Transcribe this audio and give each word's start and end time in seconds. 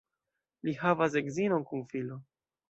Li 0.69 0.73
havas 0.83 1.17
edzinon 1.21 1.67
kun 1.73 1.85
filo. 1.93 2.19